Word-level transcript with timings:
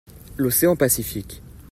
L'Océan 0.35 0.75
Pacifique. 0.75 1.43